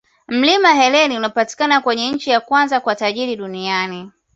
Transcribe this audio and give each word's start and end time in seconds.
Mlima 0.27 0.73
helen 0.73 1.11
unapatikana 1.11 1.81
kwenye 1.81 2.11
nchi 2.11 2.29
ya 2.29 2.39
kwanza 2.41 2.79
kwa 2.79 2.95
tajiri 2.95 3.35
duniani 3.35 4.11